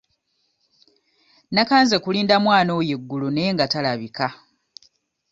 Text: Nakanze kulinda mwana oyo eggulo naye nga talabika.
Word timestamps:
Nakanze 1.53 1.95
kulinda 2.03 2.35
mwana 2.45 2.71
oyo 2.79 2.93
eggulo 2.97 3.27
naye 3.31 3.49
nga 3.53 3.65
talabika. 3.71 4.27